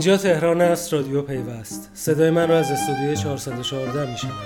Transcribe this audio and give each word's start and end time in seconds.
اینجا 0.00 0.16
تهران 0.16 0.60
است 0.60 0.92
رادیو 0.92 1.22
پیوست. 1.22 1.90
صدای 1.94 2.30
من 2.30 2.48
رو 2.48 2.54
از 2.54 2.70
استودیوی 2.70 3.16
414 3.16 4.10
میشنوید. 4.10 4.36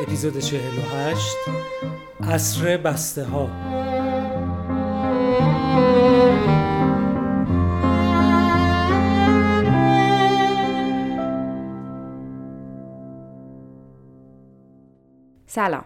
اپیزود 0.00 0.38
48 0.38 1.36
عصر 2.20 2.76
بسته 2.76 3.24
ها 3.24 3.50
سلام. 15.46 15.84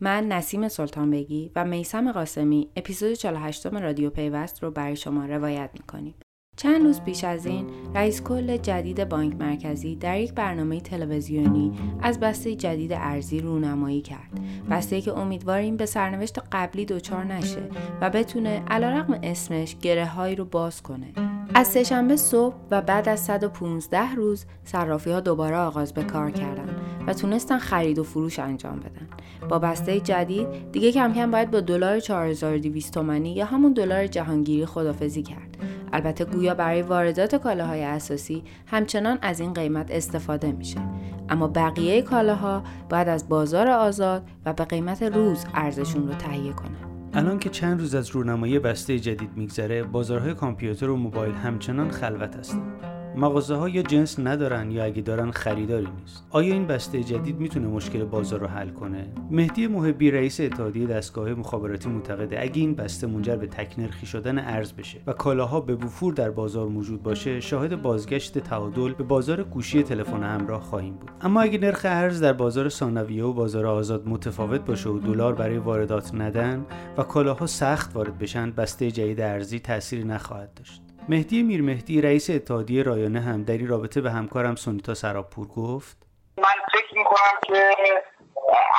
من 0.00 0.28
نسیم 0.28 0.68
سلطان 0.68 1.10
بگی 1.10 1.52
و 1.56 1.64
میسم 1.64 2.12
قاسمی 2.12 2.70
اپیزود 2.76 3.12
48 3.12 3.66
رادیو 3.66 4.10
پیوست 4.10 4.62
رو 4.62 4.70
برای 4.70 4.96
شما 4.96 5.26
روایت 5.26 5.70
می‌کنیم. 5.74 6.14
چند 6.62 6.84
روز 6.84 7.00
پیش 7.00 7.24
از 7.24 7.46
این 7.46 7.66
رئیس 7.94 8.22
کل 8.22 8.56
جدید 8.56 9.08
بانک 9.08 9.36
مرکزی 9.40 9.96
در 9.96 10.20
یک 10.20 10.34
برنامه 10.34 10.80
تلویزیونی 10.80 11.72
از 12.02 12.20
بسته 12.20 12.54
جدید 12.54 12.92
ارزی 12.92 13.40
رونمایی 13.40 14.00
کرد 14.00 14.40
بسته 14.70 15.00
که 15.00 15.18
امیدواریم 15.18 15.76
به 15.76 15.86
سرنوشت 15.86 16.38
قبلی 16.52 16.84
دچار 16.84 17.24
نشه 17.24 17.62
و 18.00 18.10
بتونه 18.10 18.62
علیرغم 18.68 19.20
اسمش 19.22 19.76
گره 19.82 20.06
هایی 20.06 20.36
رو 20.36 20.44
باز 20.44 20.82
کنه 20.82 21.06
از 21.54 21.66
سهشنبه 21.66 22.16
صبح 22.16 22.54
و 22.70 22.82
بعد 22.82 23.08
از 23.08 23.20
115 23.20 24.14
روز 24.14 24.44
صرافی 24.64 25.10
ها 25.10 25.20
دوباره 25.20 25.56
آغاز 25.56 25.94
به 25.94 26.02
کار 26.02 26.30
کردن 26.30 26.76
و 27.06 27.14
تونستن 27.14 27.58
خرید 27.58 27.98
و 27.98 28.04
فروش 28.04 28.38
انجام 28.38 28.80
بدن. 28.80 29.08
با 29.48 29.58
بسته 29.58 30.00
جدید 30.00 30.46
دیگه 30.72 30.92
کم 30.92 31.12
کم 31.12 31.30
باید 31.30 31.50
با 31.50 31.60
دلار 31.60 32.00
4200 32.00 32.94
تومانی 32.94 33.34
یا 33.34 33.44
همون 33.44 33.72
دلار 33.72 34.06
جهانگیری 34.06 34.66
خدافزی 34.66 35.22
کرد. 35.22 35.56
البته 35.92 36.24
گویا 36.24 36.54
برای 36.54 36.82
واردات 36.82 37.34
کالاهای 37.34 37.84
اساسی 37.84 38.44
همچنان 38.66 39.18
از 39.22 39.40
این 39.40 39.52
قیمت 39.52 39.90
استفاده 39.90 40.52
میشه. 40.52 40.80
اما 41.28 41.48
بقیه 41.48 42.02
کالاها 42.02 42.62
باید 42.90 43.08
از 43.08 43.28
بازار 43.28 43.68
آزاد 43.68 44.22
و 44.46 44.52
به 44.52 44.64
قیمت 44.64 45.02
روز 45.02 45.44
ارزشون 45.54 46.08
رو 46.08 46.14
تهیه 46.14 46.52
کنن. 46.52 46.90
الان 47.14 47.38
که 47.38 47.48
چند 47.48 47.80
روز 47.80 47.94
از 47.94 48.10
رونمایی 48.10 48.58
بسته 48.58 48.98
جدید 48.98 49.30
میگذره 49.36 49.82
بازارهای 49.82 50.34
کامپیوتر 50.34 50.90
و 50.90 50.96
موبایل 50.96 51.34
همچنان 51.34 51.90
خلوت 51.90 52.36
هستند. 52.36 52.89
مغازه 53.16 53.54
ها 53.54 53.68
یا 53.68 53.82
جنس 53.82 54.18
ندارن 54.18 54.70
یا 54.70 54.84
اگه 54.84 55.02
دارن 55.02 55.30
خریداری 55.30 55.88
نیست. 56.00 56.26
آیا 56.30 56.54
این 56.54 56.66
بسته 56.66 57.02
جدید 57.02 57.40
می‌تونه 57.40 57.66
مشکل 57.66 58.04
بازار 58.04 58.40
رو 58.40 58.46
حل 58.46 58.70
کنه؟ 58.70 59.06
مهدی 59.30 59.66
محبی 59.66 60.10
رئیس 60.10 60.40
اتحادیه 60.40 60.86
دستگاه 60.86 61.34
مخابراتی 61.34 61.88
معتقده 61.88 62.40
اگه 62.40 62.60
این 62.60 62.74
بسته 62.74 63.06
منجر 63.06 63.36
به 63.36 63.46
تکنرخی 63.46 64.06
شدن 64.06 64.38
ارز 64.38 64.72
بشه 64.72 64.98
و 65.06 65.12
کالاها 65.12 65.60
به 65.60 65.74
وفور 65.74 66.14
در 66.14 66.30
بازار 66.30 66.68
موجود 66.68 67.02
باشه 67.02 67.40
شاهد 67.40 67.82
بازگشت 67.82 68.38
تعادل 68.38 68.92
به 68.92 69.04
بازار 69.04 69.42
گوشی 69.42 69.82
تلفن 69.82 70.22
همراه 70.22 70.60
خواهیم 70.60 70.94
بود. 70.94 71.10
اما 71.20 71.40
اگه 71.40 71.58
نرخ 71.58 71.80
ارز 71.84 72.22
در 72.22 72.32
بازار 72.32 72.68
ثانویه 72.68 73.24
و 73.24 73.32
بازار 73.32 73.66
آزاد 73.66 74.08
متفاوت 74.08 74.60
باشه 74.60 74.90
و 74.90 74.98
دلار 74.98 75.34
برای 75.34 75.58
واردات 75.58 76.14
ندن 76.14 76.66
و 76.98 77.02
کالاها 77.02 77.46
سخت 77.46 77.96
وارد 77.96 78.18
بشن 78.18 78.50
بسته 78.50 78.90
جدید 78.90 79.20
ارزی 79.20 79.58
تأثیری 79.58 80.04
نخواهد 80.04 80.54
داشت. 80.54 80.82
مهدی 81.08 81.42
میرمهدی 81.42 82.00
رئیس 82.00 82.30
اتحادیه 82.30 82.82
رایانه 82.82 83.20
هم 83.20 83.44
در 83.44 83.52
این 83.52 83.68
رابطه 83.68 84.00
به 84.00 84.10
همکارم 84.10 84.54
سونیتا 84.54 84.94
سراپور 84.94 85.46
گفت. 85.48 85.96
من 86.36 86.58
فکر 86.72 86.98
می‌کنم 86.98 87.38
که 87.46 87.74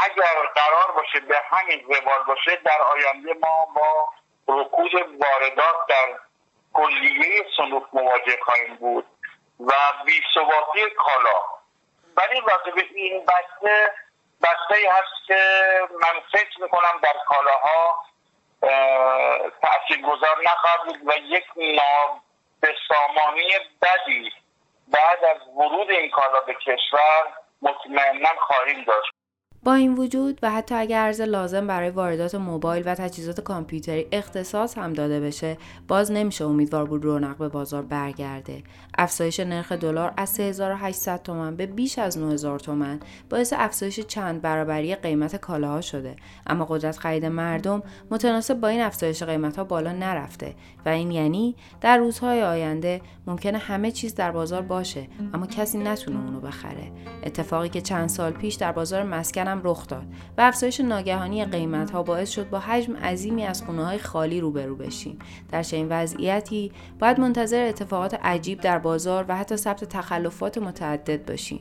اگر 0.05 0.35
قرار 0.55 0.91
باشه 0.95 1.19
به 1.19 1.35
همین 1.49 1.79
روال 1.87 2.23
باشه 2.27 2.55
در 2.65 2.81
آینده 2.93 3.33
ما 3.41 3.67
با 3.75 4.09
رکود 4.47 4.91
واردات 4.93 5.75
در 5.89 6.19
کلیه 6.73 7.45
صنوف 7.57 7.83
مواجه 7.93 8.37
خواهیم 8.45 8.75
بود 8.75 9.05
و 9.59 9.71
بیثباتی 10.05 10.95
کالا. 10.97 11.39
ولی 12.17 12.41
راجع 12.41 12.75
به 12.75 12.83
این 12.95 13.25
بسته 13.25 13.91
بسته 14.41 14.91
هست 14.91 15.27
که 15.27 15.39
من 15.91 16.19
فکر 16.31 16.61
می‌کنم 16.61 16.99
در 17.03 17.15
کالاها 17.27 18.03
گذار 20.01 20.37
نخواهد 20.43 20.83
بود 20.85 20.99
و 21.05 21.11
یک 21.17 21.45
نابسامانی 21.57 23.49
بدی 23.81 24.31
بعد 24.87 25.23
از 25.23 25.47
ورود 25.47 25.89
این 25.91 26.09
کالا 26.09 26.39
به 26.41 26.53
کشور 26.53 27.33
مطمئنا 27.61 28.29
خواهیم 28.39 28.83
داشت. 28.83 29.11
با 29.63 29.73
این 29.73 29.95
وجود 29.95 30.39
و 30.43 30.51
حتی 30.51 30.75
اگر 30.75 31.05
ارز 31.05 31.21
لازم 31.21 31.67
برای 31.67 31.89
واردات 31.89 32.35
موبایل 32.35 32.83
و 32.85 32.95
تجهیزات 32.95 33.41
کامپیوتری 33.41 34.07
اختصاص 34.11 34.77
هم 34.77 34.93
داده 34.93 35.19
بشه 35.19 35.57
باز 35.87 36.11
نمیشه 36.11 36.45
امیدوار 36.45 36.85
بود 36.85 37.05
رونق 37.05 37.37
به 37.37 37.49
بازار 37.49 37.81
برگرده. 37.81 38.63
افزایش 38.97 39.39
نرخ 39.39 39.71
دلار 39.71 40.13
از 40.17 40.29
3800 40.29 41.23
تومان 41.23 41.55
به 41.55 41.65
بیش 41.65 41.99
از 41.99 42.17
9000 42.17 42.59
تومان 42.59 42.99
باعث 43.29 43.53
افزایش 43.57 43.99
چند 43.99 44.41
برابری 44.41 44.95
قیمت 44.95 45.35
کالاها 45.35 45.81
شده. 45.81 46.15
اما 46.47 46.65
قدرت 46.65 46.97
خرید 46.97 47.25
مردم 47.25 47.83
متناسب 48.11 48.59
با 48.59 48.67
این 48.67 48.81
افزایش 48.81 49.23
قیمت 49.23 49.57
ها 49.57 49.63
بالا 49.63 49.91
نرفته 49.91 50.55
و 50.85 50.89
این 50.89 51.11
یعنی 51.11 51.55
در 51.81 51.97
روزهای 51.97 52.43
آینده 52.43 53.01
ممکنه 53.27 53.57
همه 53.57 53.91
چیز 53.91 54.15
در 54.15 54.31
بازار 54.31 54.61
باشه 54.61 55.07
اما 55.33 55.47
کسی 55.47 55.77
نتونه 55.77 56.25
اونو 56.25 56.39
بخره. 56.39 56.91
اتفاقی 57.23 57.69
که 57.69 57.81
چند 57.81 58.09
سال 58.09 58.31
پیش 58.31 58.55
در 58.55 58.71
بازار 58.71 59.03
مسکن 59.03 59.50
هم 59.51 59.61
رخ 59.63 59.87
داد 59.87 60.03
و 60.37 60.41
افزایش 60.41 60.79
ناگهانی 60.79 61.45
قیمت 61.45 61.91
ها 61.91 62.03
باعث 62.03 62.29
شد 62.29 62.49
با 62.49 62.59
حجم 62.59 62.95
عظیمی 62.95 63.45
از 63.45 63.63
خونه 63.63 63.85
های 63.85 63.97
خالی 63.97 64.41
روبرو 64.41 64.75
بشیم. 64.75 65.19
در 65.51 65.63
چنین 65.63 65.87
وضعیتی 65.89 66.71
باید 66.99 67.19
منتظر 67.19 67.65
اتفاقات 67.65 68.13
عجیب 68.13 68.61
در 68.61 68.79
بازار 68.79 69.25
و 69.27 69.37
حتی 69.37 69.57
ثبت 69.57 69.83
تخلفات 69.83 70.57
متعدد 70.57 71.25
باشیم. 71.25 71.59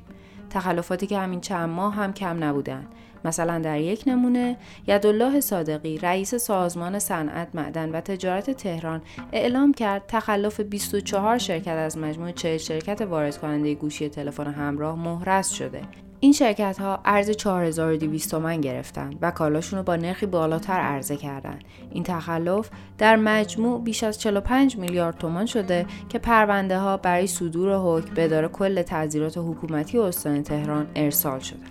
تخلفاتی 0.50 1.06
که 1.06 1.18
همین 1.18 1.40
چند 1.40 1.68
ماه 1.68 1.94
هم 1.94 2.12
کم 2.12 2.44
نبودند. 2.44 2.88
مثلا 3.24 3.58
در 3.58 3.80
یک 3.80 4.04
نمونه 4.06 4.56
یدالله 4.86 5.40
صادقی 5.40 5.98
رئیس 5.98 6.34
سازمان 6.34 6.98
صنعت 6.98 7.48
معدن 7.54 7.90
و 7.90 8.00
تجارت 8.00 8.50
تهران 8.50 9.02
اعلام 9.32 9.74
کرد 9.74 10.04
تخلف 10.08 10.60
24 10.60 11.38
شرکت 11.38 11.68
از 11.68 11.98
مجموع 11.98 12.32
40 12.32 12.56
شرکت 12.56 13.00
وارد 13.02 13.38
کننده 13.38 13.74
گوشی 13.74 14.08
تلفن 14.08 14.46
همراه 14.46 14.98
مهرس 14.98 15.50
شده. 15.50 15.82
این 16.20 16.32
شرکت 16.32 16.81
ها 16.81 17.00
ارز 17.04 17.31
4200 17.31 18.31
تومن 18.31 18.60
گرفتند 18.60 19.19
و 19.22 19.31
کالاشون 19.31 19.78
رو 19.78 19.82
با 19.82 19.97
نرخی 19.97 20.26
بالاتر 20.26 20.81
عرضه 20.81 21.16
کردند. 21.16 21.64
این 21.91 22.03
تخلف 22.03 22.70
در 22.98 23.16
مجموع 23.16 23.82
بیش 23.82 24.04
از 24.04 24.20
45 24.20 24.76
میلیارد 24.78 25.19
تومان 25.19 25.47
شده 25.47 25.86
که 26.09 26.19
پرونده 26.19 26.78
ها 26.78 26.97
برای 26.97 27.26
صدور 27.26 27.75
حکم 27.75 28.14
به 28.14 28.25
اداره 28.25 28.48
کل 28.48 28.82
تعذیرات 28.82 29.38
حکومتی 29.38 29.98
استان 29.98 30.42
تهران 30.42 30.86
ارسال 30.97 31.38
شده. 31.38 31.66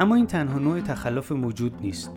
اما 0.00 0.14
این 0.14 0.26
تنها 0.26 0.58
نوع 0.58 0.80
تخلف 0.80 1.32
موجود 1.32 1.74
نیست. 1.80 2.10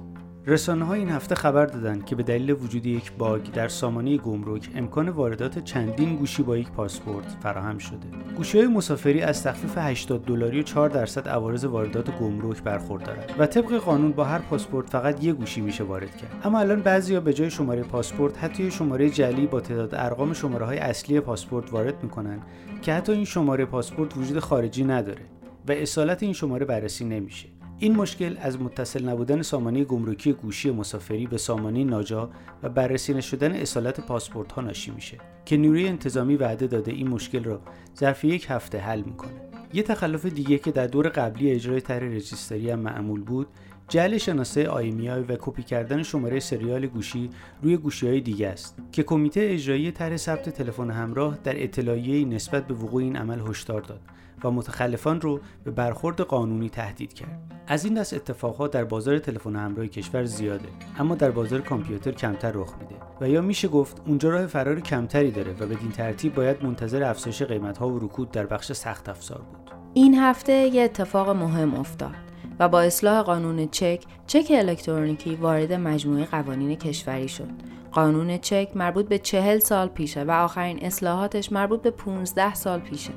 رسانه 0.48 0.86
ها 0.86 0.94
این 0.94 1.10
هفته 1.10 1.36
خبر 1.36 1.66
دادند 1.66 2.06
که 2.06 2.16
به 2.16 2.24
دلیل 2.24 2.52
وجود 2.52 2.86
یک 2.86 3.12
باگ 3.12 3.42
در 3.52 3.68
سامانه 3.68 4.18
گمرک 4.18 4.70
امکان 4.76 5.10
واردات 5.10 5.60
چندین 5.60 6.16
گوشی 6.16 6.44
با 6.44 6.58
یک 6.58 6.72
پاسپورت 6.72 7.26
فراهم 7.44 7.78
شده. 7.78 8.08
گوشی 8.38 8.58
های 8.58 8.68
مسافری 8.68 9.22
از 9.22 9.44
تخفیف 9.44 9.78
80 9.78 10.26
دلاری 10.26 10.60
و 10.60 10.64
4 10.64 10.90
درصد 10.90 11.28
عوارض 11.28 11.66
واردات 11.66 12.18
گمرک 12.18 12.64
برخوردارند 12.64 13.32
و 13.40 13.46
طبق 13.46 13.74
قانون 13.74 14.12
با 14.12 14.24
هر 14.24 14.40
پاسپورت 14.40 14.90
فقط 14.90 15.24
یک 15.24 15.36
گوشی 15.36 15.62
میشه 15.62 15.84
وارد 15.84 16.18
کرد. 16.18 16.42
اما 16.44 16.60
الان 16.60 16.82
بعضیا 16.82 17.22
به 17.22 17.34
جای 17.34 17.50
شماره 17.50 17.84
پاسپورت 17.84 18.44
حتی 18.44 18.72
شماره 18.72 19.10
جعلی 19.10 19.48
با 19.48 19.62
تعداد 19.62 19.96
ارقام 19.96 20.34
شماره 20.34 20.66
های 20.66 20.78
اصلی 20.78 21.20
پاسپورت 21.20 21.74
وارد 21.74 22.04
می‌کنن 22.04 22.40
که 22.82 22.94
حتی 22.94 23.12
این 23.12 23.26
شماره 23.26 23.66
پاسپورت 23.66 24.18
وجود 24.18 24.40
خارجی 24.40 24.84
نداره 24.84 25.22
و 25.68 25.72
اصالت 25.72 26.24
این 26.24 26.34
شماره 26.34 26.66
بررسی 26.66 27.06
نمیشه. 27.06 27.59
این 27.82 27.96
مشکل 27.96 28.38
از 28.42 28.62
متصل 28.62 29.10
نبودن 29.10 29.42
سامانه 29.42 29.84
گمرکی 29.84 30.34
گوشی 30.34 30.72
مسافری 30.72 31.28
به 31.28 31.38
سامانه 31.38 31.84
ناجا 31.84 32.30
و 32.64 32.70
بررسی 32.70 33.14
نشدن 33.14 33.54
اصالت 33.54 34.00
پاسپورت 34.00 34.52
ها 34.52 34.62
ناشی 34.62 34.92
میشه 34.92 35.18
که 35.46 35.58
نیروی 35.58 35.88
انتظامی 35.88 36.36
وعده 36.36 36.68
داده 36.68 36.92
این 36.92 37.08
مشکل 37.08 37.44
را 37.44 37.62
ظرف 37.98 38.24
یک 38.24 38.46
هفته 38.50 38.78
حل 38.78 39.02
می‌کنه. 39.02 39.32
یه 39.74 39.84
تخلف 39.84 40.26
دیگه 40.26 40.58
که 40.58 40.72
در 40.72 40.88
دور 40.88 41.10
قبلی 41.10 41.52
اجرای 41.52 41.82
طرح 41.82 42.04
رجیستری 42.04 42.70
هم 42.70 42.80
معمول 42.80 43.22
بود 43.22 43.48
جعل 43.90 44.18
شناسه 44.18 44.68
آیمیای 44.68 45.22
و 45.22 45.38
کپی 45.40 45.64
کردن 45.64 46.04
شماره 46.04 46.40
سریال 46.40 46.88
گوشی 46.88 47.30
روی 47.62 47.78
گوشی 47.78 48.08
های 48.08 48.22
دیگه 48.22 48.48
است 48.48 48.78
که 48.92 49.04
کمیته 49.04 49.42
اجرایی 49.44 49.92
طرح 49.92 50.18
ثبت 50.18 50.50
تلفن 50.50 50.92
همراه 50.92 51.38
در 51.44 51.64
اطلاعیه 51.64 52.26
نسبت 52.26 52.68
به 52.68 52.74
وقوع 52.74 53.04
این 53.04 53.16
عمل 53.16 53.40
هشدار 53.40 53.82
داد 53.82 54.02
و 54.44 54.52
متخلفان 54.52 55.22
رو 55.22 55.40
به 55.64 55.72
برخورد 55.72 56.22
قانونی 56.22 56.70
تهدید 56.70 57.14
کرد. 57.14 57.40
از 57.68 57.86
این 57.86 57.94
دست 57.94 58.14
اتفاقات 58.14 58.72
در 58.72 58.84
بازار 58.84 59.20
تلفن 59.20 59.56
همراه 59.56 59.88
کشور 59.88 60.26
زیاده 60.26 60.70
اما 61.00 61.16
در 61.16 61.32
بازار 61.32 61.62
کامپیوتر 61.62 62.12
کمتر 62.12 62.52
رخ 62.52 62.74
میده 62.80 62.96
و 63.22 63.30
یا 63.30 63.42
میشه 63.42 63.68
گفت 63.68 64.02
اونجا 64.08 64.30
راه 64.30 64.48
فرار 64.48 64.80
کمتری 64.80 65.32
داره 65.32 65.52
و 65.60 65.66
بدین 65.66 65.92
ترتیب 65.92 66.36
باید 66.36 66.64
منتظر 66.64 67.04
افزایش 67.04 67.42
قیمت 67.42 67.78
ها 67.78 67.90
و 67.90 68.00
رکود 68.00 68.32
در 68.32 68.46
بخش 68.46 68.72
سخت 68.72 69.10
افزار 69.10 69.38
بود. 69.38 69.72
این 69.94 70.16
هفته 70.16 70.54
یه 70.54 70.84
اتفاق 70.84 71.30
مهم 71.30 71.74
افتاد. 71.74 72.29
و 72.60 72.70
با 72.70 72.82
اصلاح 72.82 73.22
قانون 73.22 73.68
چک 73.68 74.04
چک 74.28 74.48
الکترونیکی 74.52 75.36
وارد 75.36 75.74
مجموعه 75.74 76.26
قوانین 76.26 76.76
کشوری 76.76 77.28
شد. 77.28 77.50
قانون 77.92 78.38
چک 78.38 78.70
مربوط 78.76 79.08
به 79.08 79.18
چهل 79.18 79.60
سال 79.60 79.88
پیشه 79.88 80.24
و 80.24 80.32
آخرین 80.32 80.86
اصلاحاتش 80.86 81.52
مربوط 81.52 81.82
به 81.82 81.92
15 81.92 82.54
سال 82.54 82.80
پیشه. 82.80 83.12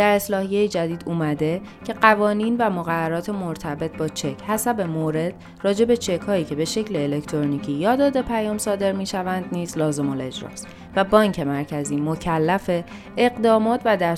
در 0.00 0.14
اصلاحیه 0.14 0.68
جدید 0.68 1.02
اومده 1.06 1.60
که 1.84 1.92
قوانین 1.92 2.56
و 2.58 2.70
مقررات 2.70 3.30
مرتبط 3.30 3.96
با 3.96 4.08
چک 4.08 4.42
حسب 4.42 4.80
مورد 4.80 5.34
راجع 5.62 5.84
به 5.84 5.96
چک 5.96 6.20
هایی 6.20 6.44
که 6.44 6.54
به 6.54 6.64
شکل 6.64 6.96
الکترونیکی 6.96 7.72
یا 7.72 7.96
داده 7.96 8.22
پیام 8.22 8.58
صادر 8.58 8.92
می 8.92 9.06
شوند 9.06 9.44
نیز 9.52 9.78
لازم 9.78 10.10
الاجراست 10.10 10.68
و 10.96 11.04
بانک 11.04 11.40
مرکزی 11.40 11.96
مکلف 11.96 12.70
اقدامات 13.16 13.80
و 13.84 14.16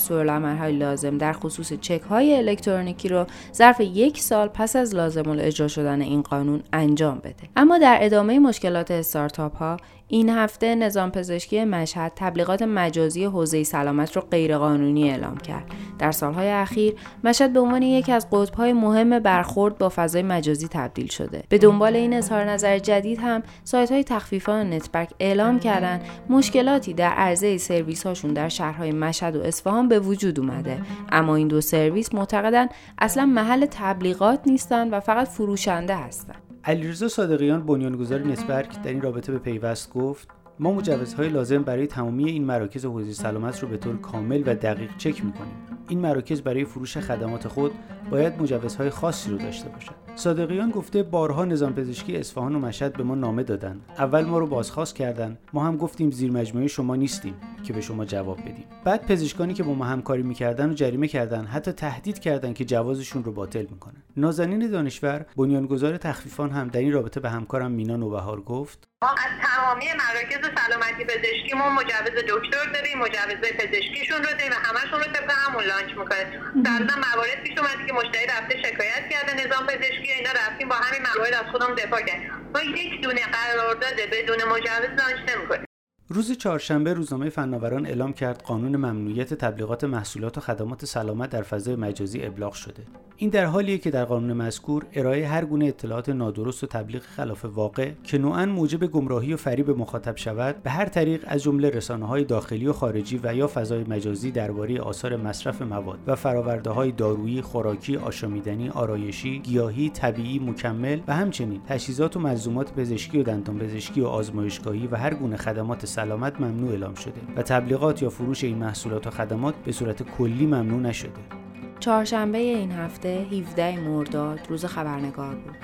های 0.58 0.72
لازم 0.72 1.18
در 1.18 1.32
خصوص 1.32 1.72
چک 1.72 2.02
های 2.02 2.36
الکترونیکی 2.36 3.08
رو 3.08 3.26
ظرف 3.54 3.80
یک 3.80 4.20
سال 4.20 4.48
پس 4.48 4.76
از 4.76 4.94
لازم 4.94 5.30
الاجرا 5.30 5.68
شدن 5.68 6.00
این 6.00 6.22
قانون 6.22 6.62
انجام 6.72 7.18
بده 7.18 7.48
اما 7.56 7.78
در 7.78 7.98
ادامه 8.00 8.38
مشکلات 8.38 8.90
استارتاپ 8.90 9.56
ها 9.56 9.76
این 10.14 10.28
هفته 10.28 10.74
نظام 10.74 11.10
پزشکی 11.10 11.64
مشهد 11.64 12.12
تبلیغات 12.16 12.62
مجازی 12.62 13.24
حوزه 13.24 13.64
سلامت 13.64 14.16
را 14.16 14.22
غیرقانونی 14.30 15.10
اعلام 15.10 15.36
کرد. 15.36 15.64
در 15.98 16.12
سالهای 16.12 16.50
اخیر 16.50 16.94
مشهد 17.24 17.52
به 17.52 17.60
عنوان 17.60 17.82
یکی 17.82 18.12
از 18.12 18.26
قطبهای 18.32 18.72
مهم 18.72 19.18
برخورد 19.18 19.78
با 19.78 19.92
فضای 19.96 20.22
مجازی 20.22 20.68
تبدیل 20.68 21.06
شده. 21.06 21.44
به 21.48 21.58
دنبال 21.58 21.96
این 21.96 22.14
اظهار 22.14 22.44
نظر 22.44 22.78
جدید 22.78 23.18
هم 23.18 23.42
سایت 23.64 23.92
های 23.92 24.04
تخفیفان 24.04 24.72
نتبرک 24.72 25.10
اعلام 25.20 25.60
کردند 25.60 26.02
مشکلاتی 26.28 26.94
در 26.94 27.10
عرضه 27.10 27.58
سرویس 27.58 28.06
هاشون 28.06 28.32
در 28.32 28.48
شهرهای 28.48 28.92
مشهد 28.92 29.36
و 29.36 29.42
اصفهان 29.42 29.88
به 29.88 30.00
وجود 30.00 30.40
اومده. 30.40 30.80
اما 31.12 31.36
این 31.36 31.48
دو 31.48 31.60
سرویس 31.60 32.14
معتقدن 32.14 32.68
اصلا 32.98 33.26
محل 33.26 33.66
تبلیغات 33.70 34.40
نیستند 34.46 34.92
و 34.92 35.00
فقط 35.00 35.28
فروشنده 35.28 35.96
هستند. 35.96 36.51
علیرضا 36.64 37.08
صادقیان 37.08 37.66
بنیانگذار 37.66 38.20
نتبرک 38.20 38.82
در 38.82 38.90
این 38.90 39.00
رابطه 39.00 39.32
به 39.32 39.38
پیوست 39.38 39.92
گفت 39.92 40.28
ما 40.58 40.72
مجوزهای 40.72 41.28
لازم 41.28 41.62
برای 41.62 41.86
تمامی 41.86 42.24
این 42.24 42.44
مراکز 42.44 42.84
حوزه 42.84 43.12
سلامت 43.12 43.62
رو 43.62 43.68
به 43.68 43.76
طور 43.76 43.96
کامل 43.96 44.42
و 44.46 44.54
دقیق 44.54 44.96
چک 44.96 45.24
می‌کنیم. 45.24 45.54
این 45.88 45.98
مراکز 45.98 46.42
برای 46.42 46.64
فروش 46.64 46.98
خدمات 46.98 47.48
خود 47.48 47.72
باید 48.10 48.42
مجوزهای 48.42 48.90
خاصی 48.90 49.30
رو 49.30 49.38
داشته 49.38 49.68
باشد. 49.68 49.94
صادقیان 50.14 50.70
گفته 50.70 51.02
بارها 51.02 51.44
نظام 51.44 51.74
پزشکی 51.74 52.16
اصفهان 52.16 52.54
و 52.54 52.58
مشهد 52.58 52.96
به 52.96 53.02
ما 53.02 53.14
نامه 53.14 53.42
دادن. 53.42 53.80
اول 53.98 54.24
ما 54.24 54.38
رو 54.38 54.46
بازخواست 54.46 54.96
کردن. 54.96 55.38
ما 55.52 55.64
هم 55.64 55.76
گفتیم 55.76 56.10
زیر 56.10 56.30
مجموعه 56.30 56.66
شما 56.66 56.96
نیستیم. 56.96 57.34
که 57.62 57.72
به 57.72 57.80
شما 57.80 58.04
جواب 58.04 58.40
بدیم. 58.40 58.64
بعد 58.84 59.06
پزشکانی 59.06 59.54
که 59.54 59.62
با 59.62 59.74
ما 59.74 59.84
همکاری 59.84 60.22
می‌کردن 60.22 60.70
و 60.70 60.74
جریمه 60.74 61.08
کردن 61.08 61.44
حتی 61.44 61.72
تهدید 61.72 62.18
کردن 62.18 62.52
که 62.52 62.64
جوازشون 62.64 63.24
رو 63.24 63.32
باطل 63.32 63.66
می‌کنن. 63.70 64.02
نازنین 64.16 64.70
دانشور 64.70 65.26
بنیانگذار 65.36 65.96
تخفیفان 65.96 66.50
هم 66.50 66.68
در 66.68 66.80
این 66.80 66.92
رابطه 66.92 67.20
به 67.20 67.30
همکارم 67.30 67.70
مینا 67.70 67.96
نوبهار 67.96 68.40
گفت. 68.40 68.88
ما 69.02 69.10
از 69.10 69.32
تمامی 69.42 69.84
مراکز 69.84 70.42
سلامتی 70.58 71.04
پزشکیمون 71.04 71.72
مجوز 71.72 72.14
دکتر 72.32 72.72
داریم 72.74 72.98
مجوز 72.98 73.40
پزشکیشون 73.58 74.18
رو 74.18 74.30
داریم 74.38 74.52
و 74.52 74.54
همشون 74.54 74.98
رو 74.98 75.04
طبق 75.04 75.30
همون 75.30 75.64
لانچ 75.64 75.90
می‌کنه 75.98 76.24
در 76.64 76.80
موارد 77.06 77.42
پیش 77.44 77.58
اومد 77.58 77.86
که 77.86 77.92
مشتری 77.92 78.26
رفته 78.26 78.58
شکایت 78.58 79.04
کرده 79.10 79.46
نظام 79.46 79.66
پزشکی 79.66 80.12
اینا 80.12 80.30
رفتیم 80.30 80.68
با 80.68 80.74
همین 80.74 81.02
موارد 81.08 81.34
از 81.34 81.50
خودمون 81.52 81.74
دفاع 81.74 82.00
کردیم. 82.00 82.30
ما 82.54 82.60
یک 82.62 83.02
دونه 83.02 83.20
قرارداد 83.36 83.96
بدون 84.12 84.40
مجوز 84.52 84.92
لانچ 84.98 85.30
نمی‌کنیم. 85.30 85.66
روز 86.12 86.32
چهارشنبه 86.32 86.94
روزنامه 86.94 87.30
فناوران 87.30 87.86
اعلام 87.86 88.12
کرد 88.12 88.42
قانون 88.42 88.76
ممنوعیت 88.76 89.34
تبلیغات 89.34 89.84
محصولات 89.84 90.38
و 90.38 90.40
خدمات 90.40 90.84
سلامت 90.84 91.30
در 91.30 91.42
فضای 91.42 91.76
مجازی 91.76 92.26
ابلاغ 92.26 92.52
شده. 92.52 92.82
این 93.16 93.30
در 93.30 93.44
حالیه 93.44 93.78
که 93.78 93.90
در 93.90 94.04
قانون 94.04 94.32
مذکور 94.32 94.86
ارائه 94.92 95.28
هر 95.28 95.44
گونه 95.44 95.66
اطلاعات 95.66 96.08
نادرست 96.08 96.64
و 96.64 96.66
تبلیغ 96.66 97.02
خلاف 97.02 97.44
واقع 97.44 97.90
که 98.04 98.18
نوعا 98.18 98.46
موجب 98.46 98.86
گمراهی 98.86 99.34
و 99.34 99.36
فریب 99.36 99.70
مخاطب 99.70 100.16
شود 100.16 100.62
به 100.62 100.70
هر 100.70 100.84
طریق 100.84 101.24
از 101.26 101.42
جمله 101.42 101.70
رسانه 101.70 102.06
های 102.06 102.24
داخلی 102.24 102.66
و 102.66 102.72
خارجی 102.72 103.20
و 103.22 103.34
یا 103.34 103.46
فضای 103.46 103.84
مجازی 103.84 104.30
درباره 104.30 104.80
آثار 104.80 105.16
مصرف 105.16 105.62
مواد 105.62 105.98
و 106.06 106.14
فراورده 106.14 106.70
های 106.70 106.92
دارویی، 106.92 107.40
خوراکی، 107.40 107.96
آشامیدنی، 107.96 108.68
آرایشی، 108.68 109.38
گیاهی، 109.38 109.90
طبیعی 109.90 110.38
مکمل 110.38 111.00
و 111.06 111.14
همچنین 111.14 111.60
تجهیزات 111.68 112.16
و 112.16 112.20
ملزومات 112.20 112.72
پزشکی 112.72 113.20
و 113.20 113.22
دندان 113.22 113.58
پزشکی 113.58 114.00
و 114.00 114.06
آزمایشگاهی 114.06 114.86
و 114.86 114.96
هر 114.96 115.14
گونه 115.14 115.36
خدمات 115.36 115.86
سلامت 115.86 116.40
ممنوع 116.40 116.70
اعلام 116.70 116.94
شده 116.94 117.20
و 117.36 117.42
تبلیغات 117.42 118.02
یا 118.02 118.10
فروش 118.10 118.44
این 118.44 118.58
محصولات 118.58 119.06
و 119.06 119.10
خدمات 119.10 119.54
به 119.64 119.72
صورت 119.72 120.02
کلی 120.02 120.46
ممنوع 120.46 120.80
نشده. 120.80 121.41
چهارشنبه 121.82 122.38
این 122.38 122.72
هفته 122.72 123.08
17 123.08 123.80
مرداد 123.80 124.40
روز 124.48 124.64
خبرنگار 124.64 125.34
بود. 125.34 125.56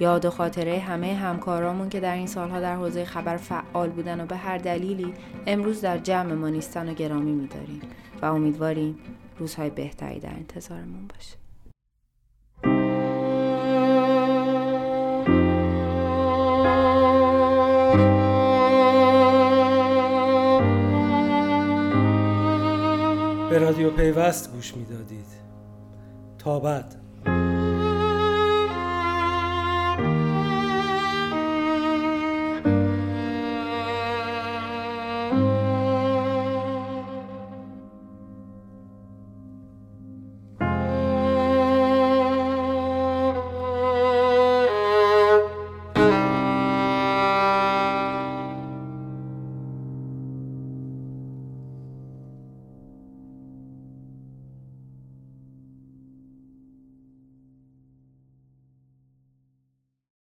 یاد 0.00 0.24
و 0.24 0.30
خاطره 0.30 0.78
همه 0.78 1.14
همکارامون 1.14 1.88
که 1.88 2.00
در 2.00 2.14
این 2.14 2.26
سالها 2.26 2.60
در 2.60 2.76
حوزه 2.76 3.04
خبر 3.04 3.36
فعال 3.36 3.90
بودن 3.90 4.20
و 4.20 4.26
به 4.26 4.36
هر 4.36 4.58
دلیلی 4.58 5.14
امروز 5.46 5.80
در 5.80 5.98
جمع 5.98 6.32
ما 6.32 6.48
نیستن 6.48 6.88
و 6.88 6.94
گرامی 6.94 7.32
میداریم 7.32 7.80
و 8.22 8.26
امیدواریم 8.26 8.98
روزهای 9.38 9.70
بهتری 9.70 10.20
در 10.20 10.30
انتظارمون 10.30 11.08
باشه. 11.08 11.36
به 23.50 23.58
رادیو 23.58 23.90
پیوست 23.90 24.52
گوش 24.52 24.76
می‌دادید 24.76 25.39
تابد. 26.44 27.09